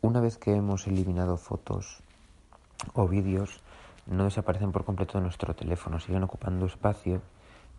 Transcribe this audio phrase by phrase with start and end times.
[0.00, 2.02] una vez que hemos eliminado fotos
[2.94, 3.60] o vídeos,
[4.06, 7.20] no desaparecen por completo de nuestro teléfono, siguen ocupando espacio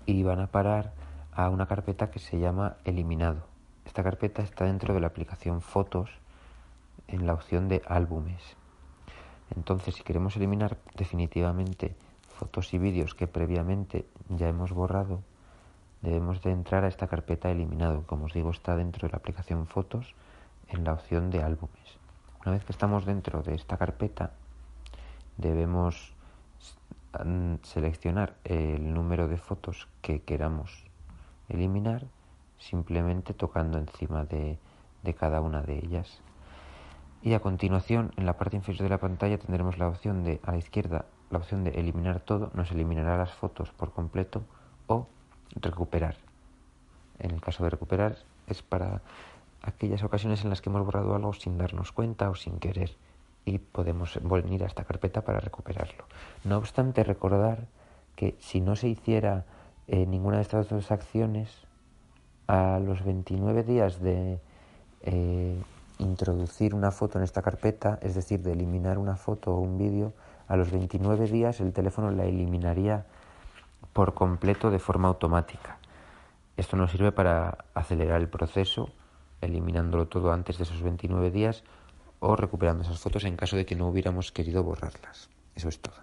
[0.05, 0.93] y van a parar
[1.31, 3.43] a una carpeta que se llama eliminado.
[3.85, 6.09] Esta carpeta está dentro de la aplicación Fotos
[7.07, 8.57] en la opción de álbumes.
[9.55, 11.95] Entonces, si queremos eliminar definitivamente
[12.27, 15.21] fotos y vídeos que previamente ya hemos borrado,
[16.01, 18.03] debemos de entrar a esta carpeta eliminado.
[18.05, 20.13] Como os digo, está dentro de la aplicación Fotos
[20.67, 21.99] en la opción de álbumes.
[22.45, 24.31] Una vez que estamos dentro de esta carpeta,
[25.37, 26.13] debemos
[27.63, 30.85] seleccionar el número de fotos que queramos
[31.49, 32.05] eliminar
[32.59, 34.57] simplemente tocando encima de,
[35.03, 36.21] de, cada una de ellas.
[37.21, 40.51] Y a continuación, en la parte inferior de la pantalla tendremos la opción de a
[40.51, 44.43] la izquierda la opción de eliminar todo, nos eliminará las fotos por completo
[44.87, 45.07] o
[45.55, 46.15] recuperar.
[47.19, 48.17] En el caso de recuperar
[48.47, 49.01] es para
[49.61, 52.95] aquellas ocasiones en las que hemos borrado algo sin darnos cuenta o sin querer
[53.45, 56.05] y podemos volver a esta carpeta para recuperarlo.
[56.43, 57.67] No obstante, recordar
[58.15, 59.45] que si no se hiciera
[59.87, 61.65] eh, ninguna de estas dos acciones,
[62.49, 64.39] a los 29 días de
[65.03, 65.61] eh,
[65.99, 70.13] introducir una foto en esta carpeta, es decir, de eliminar una foto o un vídeo,
[70.47, 73.05] a los 29 días el teléfono la eliminaría
[73.93, 75.77] por completo de forma automática.
[76.57, 78.89] Esto nos sirve para acelerar el proceso,
[79.41, 81.63] eliminándolo todo antes de esos 29 días
[82.19, 85.29] o recuperando esas fotos en caso de que no hubiéramos querido borrarlas.
[85.55, 85.95] Eso es todo.